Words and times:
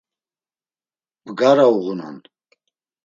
Bgara 1.25 1.67
uğunan. 1.75 2.17